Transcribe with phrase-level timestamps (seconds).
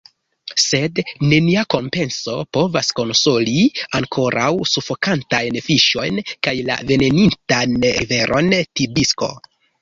[0.59, 0.99] Sed
[1.33, 3.65] nenia kompenso povas konsoli
[3.99, 8.51] ankoraŭ sufokantajn fiŝojn kaj la venenitan riveron
[8.81, 9.31] Tibisko.